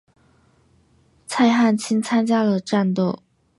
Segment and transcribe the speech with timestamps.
[1.27, 3.21] 蔡汉卿参加了战斗。